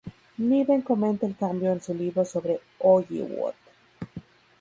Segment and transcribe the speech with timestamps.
[0.39, 3.53] Niven comenta el cambio en su libro sobre Hollywood.